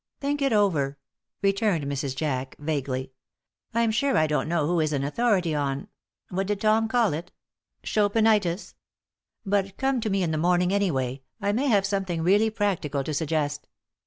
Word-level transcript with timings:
"Think 0.19 0.41
it 0.41 0.51
over," 0.51 0.97
returned 1.43 1.83
Mrs. 1.85 2.15
Jack, 2.15 2.55
vaguely. 2.57 3.13
"I'm 3.71 3.91
sure 3.91 4.17
I 4.17 4.25
don't 4.25 4.49
know 4.49 4.65
who 4.65 4.79
is 4.79 4.93
an 4.93 5.03
authority 5.03 5.53
on 5.53 5.89
what 6.31 6.47
did 6.47 6.61
Tom 6.61 6.87
call 6.87 7.13
it 7.13 7.31
Chopinitis. 7.83 8.73
But 9.45 9.77
come 9.77 10.01
to 10.01 10.09
me 10.09 10.23
in 10.23 10.31
the 10.31 10.39
morning, 10.39 10.73
anyway; 10.73 11.21
I 11.39 11.51
may 11.51 11.67
have 11.67 11.85
something 11.85 12.23
really 12.23 12.49
practical 12.49 13.03
to 13.03 13.13
suggest. 13.13 13.67